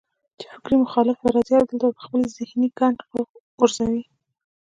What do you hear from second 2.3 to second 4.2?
ذهني ګند غورځوي